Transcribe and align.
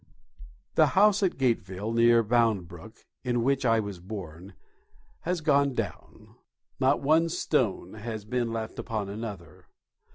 The 0.73 0.87
house 0.97 1.21
at 1.21 1.37
Gateville, 1.37 1.93
near 1.93 2.23
Bound 2.23 2.67
Brook, 2.67 3.05
in 3.23 3.43
which 3.43 3.65
I 3.67 3.79
was 3.79 3.99
born, 3.99 4.55
has 5.29 5.41
gone 5.41 5.75
down. 5.75 6.37
Not 6.79 7.03
one 7.03 7.29
stone 7.29 7.93
has 7.93 8.25
been 8.25 8.51
left 8.51 8.79
upon 8.79 9.09
another. 9.09 9.67